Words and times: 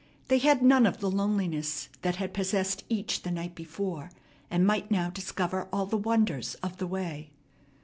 They 0.29 0.39
had 0.39 0.63
none 0.63 0.87
of 0.87 0.99
the 0.99 1.11
loneliness 1.11 1.87
that 2.01 2.15
had 2.15 2.33
possessed 2.33 2.83
each 2.89 3.21
the 3.21 3.29
night 3.29 3.53
before, 3.53 4.09
and 4.49 4.65
might 4.65 4.89
now 4.89 5.11
discover 5.11 5.67
all 5.71 5.85
the 5.85 5.95
wonders 5.95 6.55
of 6.63 6.77
the 6.77 6.87
way. 6.87 7.29